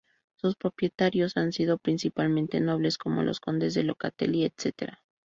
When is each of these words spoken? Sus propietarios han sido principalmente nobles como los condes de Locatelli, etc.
Sus 0.33 0.55
propietarios 0.55 1.37
han 1.37 1.51
sido 1.53 1.77
principalmente 1.77 2.59
nobles 2.59 2.97
como 2.97 3.21
los 3.21 3.39
condes 3.39 3.75
de 3.75 3.83
Locatelli, 3.83 4.45
etc. 4.45 4.93